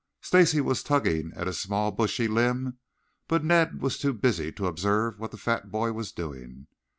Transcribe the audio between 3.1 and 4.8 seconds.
but Ned was too busy to